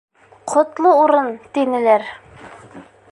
[0.53, 1.29] Ҡотло урын,
[1.59, 2.09] тинеләр.